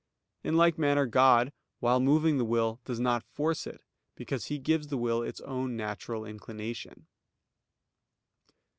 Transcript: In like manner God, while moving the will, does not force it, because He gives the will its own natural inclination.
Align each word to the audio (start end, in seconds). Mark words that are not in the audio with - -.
In 0.43 0.57
like 0.57 0.79
manner 0.79 1.05
God, 1.05 1.53
while 1.79 1.99
moving 1.99 2.39
the 2.39 2.43
will, 2.43 2.79
does 2.85 2.99
not 2.99 3.23
force 3.23 3.67
it, 3.67 3.81
because 4.15 4.45
He 4.45 4.57
gives 4.57 4.87
the 4.87 4.97
will 4.97 5.21
its 5.21 5.41
own 5.41 5.77
natural 5.77 6.25
inclination. 6.25 7.05